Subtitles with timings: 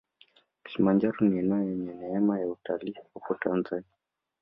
[0.63, 3.91] kilimanjaro ni eneo lenye neema ya utalii hapa tanzania